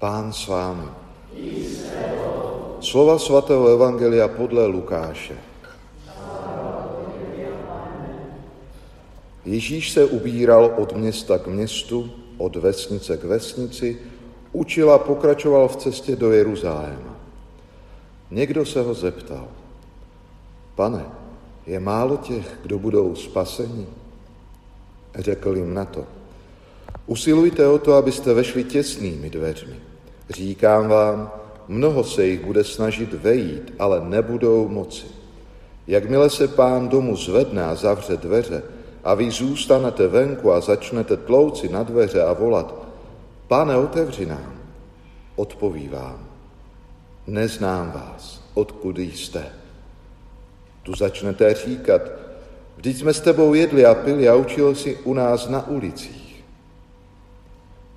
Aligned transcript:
Pán 0.00 0.32
s 0.32 0.48
vámi. 0.48 0.88
Slova 2.80 3.20
svatého 3.20 3.68
Evangelia 3.68 4.28
podle 4.32 4.64
Lukáše. 4.66 5.36
Ježíš 9.44 9.92
se 9.92 10.04
ubíral 10.04 10.72
od 10.80 10.96
města 10.96 11.38
k 11.38 11.46
městu, 11.46 12.10
od 12.38 12.56
vesnice 12.56 13.16
k 13.16 13.24
vesnici, 13.24 13.98
učil 14.52 14.92
a 14.92 14.98
pokračoval 14.98 15.68
v 15.68 15.76
cestě 15.76 16.16
do 16.16 16.32
Jeruzaléma. 16.32 17.16
Někdo 18.30 18.66
se 18.66 18.80
ho 18.80 18.94
zeptal, 18.94 19.48
pane, 20.74 21.04
je 21.66 21.80
málo 21.80 22.16
těch, 22.16 22.58
kdo 22.62 22.78
budou 22.78 23.14
spaseni? 23.14 23.86
Řekl 25.18 25.56
jim 25.56 25.74
na 25.74 25.84
to, 25.84 26.06
usilujte 27.06 27.68
o 27.68 27.78
to, 27.78 27.94
abyste 27.94 28.34
vešli 28.34 28.64
těsnými 28.64 29.30
dveřmi. 29.30 29.89
Říkám 30.30 30.88
vám, 30.88 31.30
mnoho 31.68 32.04
se 32.04 32.26
jich 32.26 32.44
bude 32.44 32.64
snažit 32.64 33.12
vejít, 33.12 33.74
ale 33.78 34.00
nebudou 34.00 34.68
moci. 34.68 35.06
Jakmile 35.86 36.30
se 36.30 36.48
pán 36.48 36.88
domu 36.88 37.16
zvedne 37.16 37.64
a 37.64 37.74
zavře 37.74 38.16
dveře 38.16 38.62
a 39.04 39.14
vy 39.14 39.30
zůstanete 39.30 40.08
venku 40.08 40.52
a 40.52 40.60
začnete 40.60 41.16
tlouci 41.16 41.68
na 41.68 41.82
dveře 41.82 42.22
a 42.22 42.32
volat, 42.32 42.74
pane, 43.48 43.76
otevři 43.76 44.26
nám, 44.26 44.54
odpoví 45.36 45.88
vám, 45.88 46.18
neznám 47.26 47.92
vás, 47.92 48.42
odkud 48.54 48.98
jste. 48.98 49.46
Tu 50.82 50.94
začnete 50.94 51.54
říkat, 51.54 52.02
vždyť 52.76 52.96
jsme 52.96 53.14
s 53.14 53.20
tebou 53.20 53.54
jedli 53.54 53.86
a 53.86 53.94
pili 53.94 54.28
a 54.28 54.34
učil 54.34 54.74
si 54.74 54.96
u 54.96 55.14
nás 55.14 55.48
na 55.48 55.68
ulicích. 55.68 56.44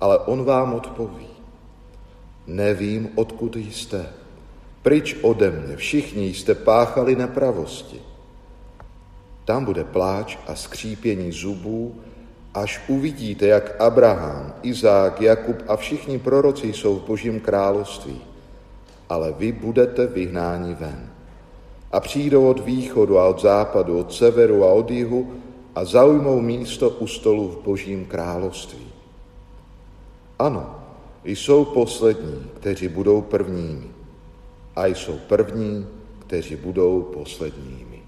Ale 0.00 0.18
on 0.18 0.44
vám 0.44 0.74
odpoví, 0.74 1.35
nevím, 2.46 3.08
odkud 3.14 3.56
jste. 3.56 4.06
Pryč 4.82 5.16
ode 5.22 5.50
mě, 5.50 5.76
všichni 5.76 6.34
jste 6.34 6.54
páchali 6.54 7.16
nepravosti. 7.16 8.00
Tam 9.44 9.64
bude 9.64 9.84
pláč 9.84 10.38
a 10.46 10.54
skřípění 10.54 11.32
zubů, 11.32 11.94
až 12.54 12.80
uvidíte, 12.88 13.46
jak 13.46 13.80
Abraham, 13.80 14.54
Izák, 14.62 15.20
Jakub 15.20 15.56
a 15.68 15.76
všichni 15.76 16.18
proroci 16.18 16.72
jsou 16.72 16.96
v 16.96 17.06
božím 17.06 17.40
království. 17.40 18.20
Ale 19.08 19.32
vy 19.32 19.52
budete 19.52 20.06
vyhnáni 20.06 20.74
ven. 20.74 21.10
A 21.92 22.00
přijdou 22.00 22.48
od 22.48 22.64
východu 22.64 23.18
a 23.18 23.28
od 23.28 23.42
západu, 23.42 23.98
od 23.98 24.14
severu 24.14 24.64
a 24.64 24.72
od 24.72 24.90
jihu 24.90 25.32
a 25.74 25.84
zaujmou 25.84 26.40
místo 26.40 26.90
u 26.90 27.06
stolu 27.06 27.48
v 27.48 27.64
božím 27.64 28.04
království. 28.04 28.86
Ano, 30.38 30.75
jsou 31.26 31.64
poslední, 31.64 32.46
kteří 32.60 32.88
budou 32.88 33.20
prvními. 33.20 33.90
A 34.76 34.86
jsou 34.86 35.18
první, 35.18 35.86
kteří 36.18 36.56
budou 36.56 37.02
posledními. 37.02 38.02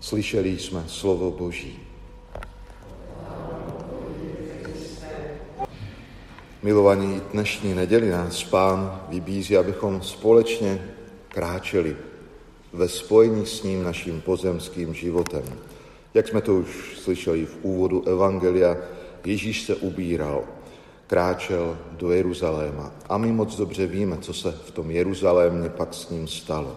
Slyšeli 0.00 0.58
jsme 0.58 0.84
slovo 0.86 1.30
Boží. 1.30 1.78
Milovaní, 6.62 7.20
dnešní 7.32 7.74
neděli 7.74 8.10
nás 8.10 8.44
Pán 8.44 9.02
vybízí, 9.08 9.56
abychom 9.56 10.02
společně 10.02 10.94
kráčeli 11.28 11.96
ve 12.72 12.88
spojení 12.88 13.46
s 13.46 13.62
ním 13.62 13.84
naším 13.84 14.20
pozemským 14.20 14.94
životem. 14.94 15.42
Jak 16.14 16.28
jsme 16.28 16.40
to 16.40 16.54
už 16.54 16.98
slyšeli 16.98 17.46
v 17.46 17.56
úvodu 17.62 18.08
Evangelia, 18.08 18.76
Ježíš 19.26 19.62
se 19.62 19.74
ubíral, 19.74 20.44
kráčel 21.06 21.78
do 21.90 22.12
Jeruzaléma. 22.12 22.92
A 23.08 23.18
my 23.18 23.32
moc 23.32 23.56
dobře 23.56 23.86
víme, 23.86 24.18
co 24.18 24.34
se 24.34 24.52
v 24.52 24.70
tom 24.70 24.90
Jeruzalémě 24.90 25.68
pak 25.68 25.94
s 25.94 26.10
ním 26.10 26.28
stalo. 26.28 26.76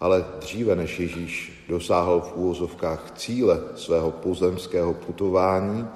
Ale 0.00 0.24
dříve, 0.40 0.76
než 0.76 1.00
Ježíš 1.00 1.64
dosáhl 1.68 2.20
v 2.20 2.36
úvozovkách 2.36 3.12
cíle 3.16 3.60
svého 3.76 4.10
pozemského 4.10 4.94
putování, 4.94 5.88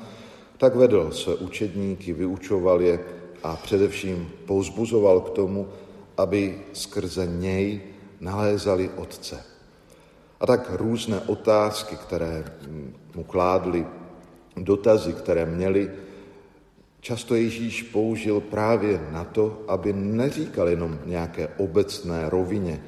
tak 0.57 0.75
vedl 0.75 1.11
své 1.13 1.35
učedníky, 1.35 2.13
vyučoval 2.13 2.83
je 2.83 3.01
a 3.43 3.57
především 3.57 4.31
pouzbuzoval 4.47 5.21
k 5.21 5.31
tomu, 5.31 5.69
aby 6.17 6.59
skrze 6.73 7.27
něj 7.27 7.81
nalézali 8.21 8.91
Otce. 8.97 9.45
A 10.41 10.47
tak 10.47 10.71
různé 10.73 11.21
otázky, 11.21 11.97
které 11.97 12.45
mu 13.15 13.25
kládli, 13.25 13.87
dotazy, 14.57 15.13
které 15.13 15.47
měli, 15.47 15.91
často 17.01 17.35
Ježíš 17.35 17.83
použil 17.83 18.41
právě 18.41 19.09
na 19.11 19.25
to, 19.25 19.63
aby 19.69 19.93
neříkal 19.93 20.69
jenom 20.69 20.99
nějaké 21.07 21.49
obecné 21.49 22.31
rovině, 22.31 22.83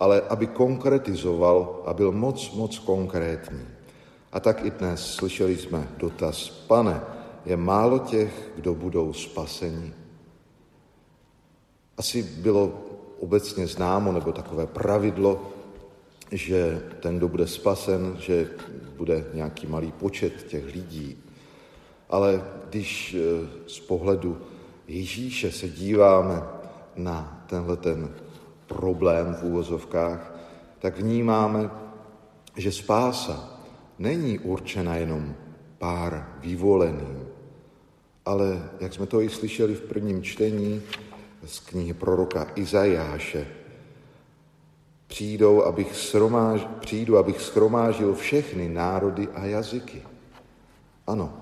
ale 0.00 0.20
aby 0.20 0.46
konkretizoval 0.46 1.82
a 1.86 1.94
byl 1.94 2.12
moc, 2.12 2.52
moc 2.54 2.78
konkrétní. 2.78 3.60
A 4.32 4.40
tak 4.40 4.64
i 4.64 4.70
dnes 4.70 5.14
slyšeli 5.14 5.56
jsme 5.56 5.88
dotaz, 5.96 6.48
pane, 6.50 7.00
je 7.46 7.56
málo 7.56 7.98
těch, 7.98 8.50
kdo 8.56 8.74
budou 8.74 9.12
spaseni? 9.12 9.92
Asi 11.96 12.22
bylo 12.22 12.72
obecně 13.20 13.66
známo, 13.66 14.12
nebo 14.12 14.32
takové 14.32 14.66
pravidlo, 14.66 15.52
že 16.32 16.82
ten, 17.00 17.16
kdo 17.16 17.28
bude 17.28 17.46
spasen, 17.46 18.16
že 18.18 18.48
bude 18.96 19.24
nějaký 19.34 19.66
malý 19.66 19.92
počet 19.92 20.42
těch 20.42 20.74
lidí. 20.74 21.18
Ale 22.10 22.44
když 22.68 23.14
eh, 23.14 23.48
z 23.66 23.80
pohledu 23.80 24.38
Ježíše 24.88 25.52
se 25.52 25.68
díváme 25.68 26.42
na 26.96 27.44
tenhle 27.46 27.76
ten 27.76 28.14
problém 28.66 29.34
v 29.34 29.42
úvozovkách, 29.42 30.34
tak 30.78 30.98
vnímáme, 30.98 31.70
že 32.56 32.72
spása 32.72 33.60
není 33.98 34.38
určena 34.38 34.96
jenom 34.96 35.34
pár 35.78 36.38
vyvoleným, 36.40 37.28
ale, 38.24 38.70
jak 38.80 38.94
jsme 38.94 39.06
to 39.06 39.20
i 39.20 39.28
slyšeli 39.28 39.74
v 39.74 39.80
prvním 39.80 40.22
čtení 40.22 40.82
z 41.44 41.60
knihy 41.60 41.94
proroka 41.94 42.46
Izajáše, 42.54 43.46
přijdou, 45.10 45.64
abych, 45.64 45.96
sromáž, 45.96 46.66
přijdu, 46.80 47.18
abych 47.18 47.40
schromážil 47.42 48.14
všechny 48.14 48.68
národy 48.68 49.28
a 49.34 49.44
jazyky. 49.44 50.02
Ano, 51.06 51.34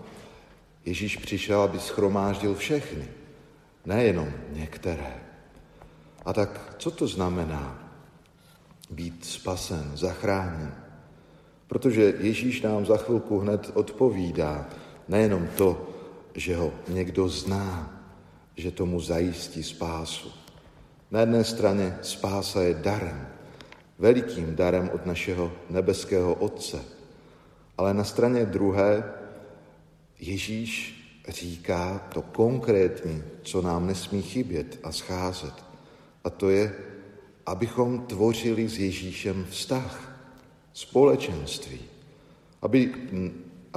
Ježíš 0.85 1.17
přišel, 1.17 1.61
aby 1.61 1.81
schromáždil 1.81 2.55
všechny, 2.55 3.09
nejenom 3.87 4.29
některé. 4.53 5.21
A 6.25 6.33
tak 6.33 6.75
co 6.79 6.91
to 6.91 7.07
znamená 7.07 7.93
být 8.91 9.25
spasen, 9.25 9.93
zachráněn? 9.95 10.75
Protože 11.67 12.15
Ježíš 12.21 12.63
nám 12.63 12.87
za 12.87 12.97
chvilku 12.97 13.39
hned 13.39 13.71
odpovídá 13.75 14.67
nejenom 15.09 15.49
to, 15.57 15.89
že 16.35 16.57
ho 16.57 16.73
někdo 16.89 17.29
zná, 17.29 18.01
že 18.57 18.71
tomu 18.71 19.01
zajistí 19.01 19.63
spásu. 19.63 20.33
Na 21.11 21.21
jedné 21.21 21.45
straně 21.45 21.99
spása 22.03 22.63
je 22.63 22.75
darem, 22.75 23.29
velikým 23.99 24.57
darem 24.57 24.91
od 24.95 25.07
našeho 25.07 25.53
nebeského 25.71 26.35
Otce, 26.35 26.85
ale 27.79 27.95
na 27.95 28.05
straně 28.05 28.47
druhé 28.47 29.05
Ježíš 30.19 30.99
říká 31.29 32.09
to 32.15 32.23
konkrétní, 32.23 33.23
co 33.43 33.63
nám 33.63 33.87
nesmí 33.87 34.23
chybět 34.23 34.79
a 34.83 34.93
scházet. 34.93 35.55
A 36.25 36.31
to 36.31 36.51
je, 36.51 36.75
abychom 37.47 38.07
tvořili 38.07 38.69
s 38.69 38.79
Ježíšem 38.79 39.47
vztah, 39.51 40.21
společenství. 40.73 41.81
Aby 42.63 42.95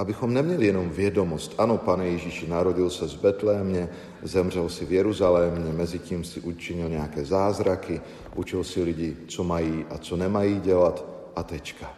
abychom 0.02 0.34
neměli 0.34 0.66
jenom 0.66 0.90
vědomost, 0.90 1.54
ano, 1.58 1.78
pane 1.78 2.06
Ježíši 2.06 2.50
narodil 2.50 2.90
se 2.90 3.08
z 3.08 3.14
Betlémě, 3.14 3.88
zemřel 4.22 4.68
si 4.68 4.84
v 4.84 4.92
Jeruzalémě, 4.92 5.72
mezi 5.72 5.98
tím 5.98 6.24
si 6.24 6.40
učinil 6.40 6.88
nějaké 6.88 7.24
zázraky, 7.24 8.00
učil 8.34 8.64
si 8.64 8.82
lidi, 8.82 9.16
co 9.28 9.44
mají 9.44 9.86
a 9.90 9.98
co 9.98 10.16
nemají 10.16 10.60
dělat 10.60 11.04
a 11.36 11.42
tečka. 11.42 11.94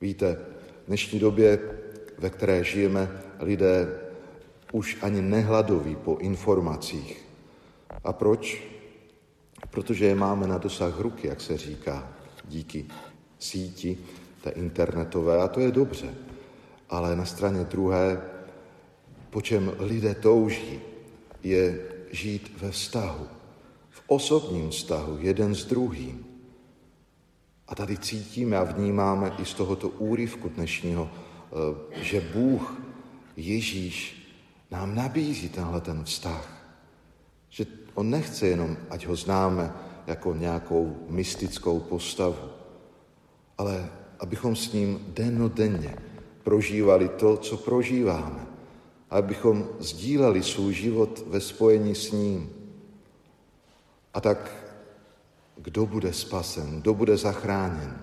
Víte, 0.00 0.38
v 0.84 0.86
dnešní 0.86 1.18
době, 1.18 1.58
ve 2.18 2.30
které 2.30 2.64
žijeme, 2.64 3.08
lidé 3.40 3.88
už 4.72 4.98
ani 5.02 5.22
nehladoví 5.22 5.96
po 5.96 6.16
informacích. 6.20 7.24
A 8.04 8.12
proč? 8.12 8.62
Protože 9.70 10.06
je 10.06 10.14
máme 10.14 10.46
na 10.46 10.58
dosah 10.58 11.00
ruky, 11.00 11.28
jak 11.28 11.40
se 11.40 11.56
říká, 11.56 12.12
díky 12.44 12.84
síti, 13.38 13.98
té 14.44 14.50
internetové, 14.50 15.40
a 15.42 15.48
to 15.48 15.60
je 15.60 15.72
dobře 15.72 16.35
ale 16.90 17.16
na 17.16 17.24
straně 17.24 17.64
druhé, 17.64 18.20
po 19.30 19.42
čem 19.42 19.72
lidé 19.78 20.14
touží, 20.14 20.80
je 21.42 21.78
žít 22.12 22.52
ve 22.60 22.70
vztahu, 22.70 23.26
v 23.90 24.02
osobním 24.06 24.70
vztahu, 24.70 25.18
jeden 25.20 25.54
s 25.54 25.64
druhým. 25.64 26.26
A 27.68 27.74
tady 27.74 27.98
cítíme 27.98 28.56
a 28.56 28.64
vnímáme 28.64 29.32
i 29.38 29.44
z 29.44 29.54
tohoto 29.54 29.88
úryvku 29.88 30.48
dnešního, 30.48 31.10
eh, 31.10 32.02
že 32.02 32.20
Bůh, 32.20 32.74
Ježíš, 33.36 34.22
nám 34.70 34.94
nabízí 34.94 35.48
tenhle 35.48 35.80
ten 35.80 36.04
vztah. 36.04 36.68
Že 37.48 37.66
on 37.94 38.10
nechce 38.10 38.46
jenom, 38.46 38.76
ať 38.90 39.06
ho 39.06 39.16
známe 39.16 39.72
jako 40.06 40.34
nějakou 40.34 40.96
mystickou 41.08 41.80
postavu, 41.80 42.36
ale 43.58 43.90
abychom 44.20 44.56
s 44.56 44.72
ním 44.72 44.98
dennodenně 45.08 45.96
prožívali 46.46 47.08
to, 47.08 47.36
co 47.36 47.56
prožíváme. 47.56 48.46
Abychom 49.10 49.68
sdíleli 49.78 50.42
svůj 50.42 50.74
život 50.74 51.22
ve 51.26 51.40
spojení 51.40 51.94
s 51.94 52.12
ním. 52.12 52.50
A 54.14 54.20
tak 54.20 54.70
kdo 55.56 55.86
bude 55.86 56.12
spasen, 56.12 56.80
kdo 56.80 56.94
bude 56.94 57.16
zachráněn? 57.16 57.98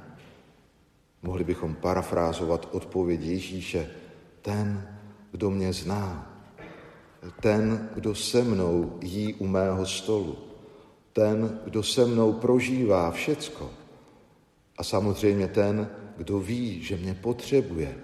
Mohli 1.23 1.43
bychom 1.43 1.75
parafrázovat 1.75 2.67
odpověď 2.71 3.21
Ježíše, 3.21 3.89
ten, 4.41 4.87
kdo 5.31 5.49
mě 5.49 5.73
zná, 5.73 6.35
ten, 7.39 7.89
kdo 7.95 8.15
se 8.15 8.43
mnou 8.43 8.99
jí 9.01 9.33
u 9.33 9.47
mého 9.47 9.85
stolu, 9.85 10.37
ten, 11.13 11.59
kdo 11.63 11.83
se 11.83 12.05
mnou 12.05 12.33
prožívá 12.33 13.11
všecko 13.11 13.71
a 14.77 14.83
samozřejmě 14.83 15.47
ten, 15.47 15.89
kdo 16.17 16.39
ví, 16.39 16.83
že 16.83 16.97
mě 16.97 17.13
potřebuje, 17.13 17.95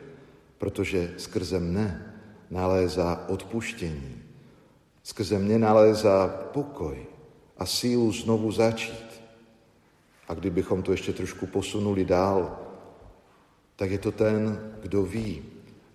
protože 0.60 1.14
skrze 1.18 1.60
mne 1.60 2.14
nalézá 2.52 3.26
odpuštění, 3.28 4.22
skrze 5.04 5.40
mě 5.40 5.60
nalézá 5.60 6.28
pokoj 6.28 7.08
a 7.58 7.66
sílu 7.66 8.12
znovu 8.12 8.52
začít. 8.52 9.10
A 10.28 10.34
kdybychom 10.34 10.84
to 10.84 10.92
ještě 10.92 11.14
trošku 11.14 11.48
posunuli 11.48 12.06
dál, 12.06 12.60
tak 13.76 13.92
je 13.92 13.98
to 13.98 14.12
ten, 14.12 14.60
kdo 14.82 15.04
ví, 15.04 15.42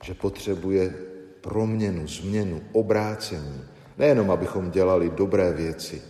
že 0.02 0.14
potřebuje 0.14 0.94
proměnu, 1.40 2.08
změnu, 2.08 2.60
obrácení. 2.72 3.60
Nejenom, 3.98 4.30
abychom 4.30 4.70
dělali 4.70 5.10
dobré 5.10 5.52
věci, 5.52 6.02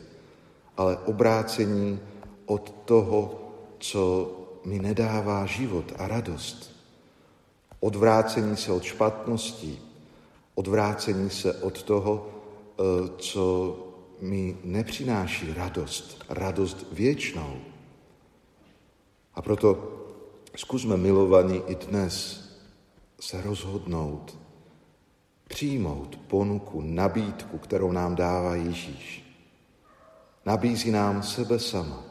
ale 0.77 0.97
obrácení 0.97 2.01
od 2.47 2.71
toho, 2.85 3.51
co 3.79 4.33
mi 4.65 4.79
nedává 4.79 5.47
život 5.47 5.93
a 5.99 6.09
radost. 6.09 6.74
Odvrácení 7.85 8.57
se 8.57 8.73
od 8.73 8.83
špatností, 8.83 9.79
odvrácení 10.55 11.31
se 11.31 11.55
od 11.55 11.83
toho, 11.83 12.29
eh, 12.29 12.83
co 13.19 13.77
mi 14.21 14.57
nepřináší 14.65 15.55
radost, 15.55 16.25
radost 16.29 16.87
věčnou. 16.93 17.61
A 19.35 19.43
proto 19.43 19.93
zkusme 20.57 20.97
milovaní 20.97 21.63
i 21.67 21.75
dnes 21.75 22.45
se 23.21 23.43
rozhodnout, 23.43 24.39
přijmout 25.49 26.17
ponuku, 26.17 26.81
nabídku, 26.81 27.59
kterou 27.59 27.93
nám 27.93 28.15
dává 28.15 28.55
Ježíš. 28.55 29.25
Nabízí 30.47 30.91
nám 30.91 31.23
sebe 31.23 31.59
sama, 31.59 32.03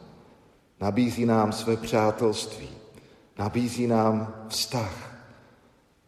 nabízí 0.80 1.26
nám 1.26 1.52
své 1.52 1.76
přátelství, 1.76 2.68
nabízí 3.38 3.86
nám 3.86 4.46
vztah, 4.48 5.13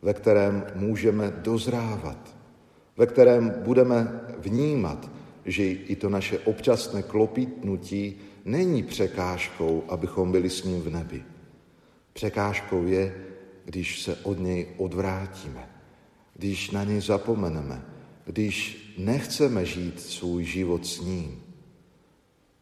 ve 0.06 0.14
kterém 0.14 0.66
můžeme 0.74 1.30
dozrávat, 1.42 2.36
ve 2.96 3.06
kterém 3.06 3.54
budeme 3.58 4.20
vnímat, 4.38 5.10
že 5.44 5.64
i 5.64 5.96
to 5.96 6.08
naše 6.08 6.38
občasné 6.38 7.02
klopítnutí 7.02 8.16
není 8.44 8.82
překážkou, 8.82 9.84
abychom 9.88 10.32
byli 10.32 10.50
s 10.50 10.64
ním 10.64 10.82
v 10.82 10.90
nebi. 10.90 11.24
Překážkou 12.12 12.86
je, 12.86 13.14
když 13.64 14.02
se 14.02 14.16
od 14.22 14.38
něj 14.38 14.66
odvrátíme, 14.76 15.68
když 16.34 16.70
na 16.70 16.84
něj 16.84 17.00
zapomeneme, 17.00 17.82
když 18.24 18.54
nechceme 18.98 19.64
žít 19.64 20.00
svůj 20.00 20.44
život 20.44 20.86
s 20.86 21.00
ním. 21.00 21.42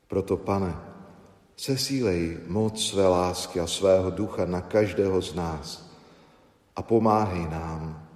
Proto, 0.09 0.37
pane, 0.37 0.77
sesílej 1.57 2.39
moc 2.47 2.87
své 2.87 3.09
lásky 3.09 3.61
a 3.61 3.67
svého 3.67 4.11
ducha 4.11 4.45
na 4.45 4.61
každého 4.61 5.23
z 5.23 5.35
nás 5.35 5.94
a 6.77 6.83
pomáhej 6.83 7.49
nám 7.49 8.09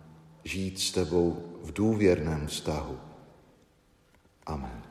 žít 0.45 0.81
s 0.81 0.91
tebou 0.91 1.43
v 1.63 1.73
důvěrném 1.73 2.47
vztahu. 2.47 2.99
Amen. 4.47 4.88